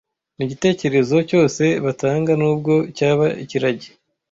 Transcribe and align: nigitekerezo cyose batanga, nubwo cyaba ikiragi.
nigitekerezo 0.37 1.15
cyose 1.29 1.63
batanga, 1.85 2.31
nubwo 2.39 2.73
cyaba 2.97 3.25
ikiragi. 3.43 3.89